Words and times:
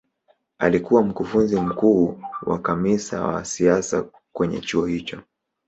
alikuwa 0.59 1.03
mkufunzi 1.03 1.55
mkuu 1.59 2.19
na 2.47 2.57
kamisaa 2.57 3.27
wa 3.27 3.45
siasa 3.45 4.05
kwenye 4.33 4.59
chuo 4.61 4.85
hicho 4.85 5.21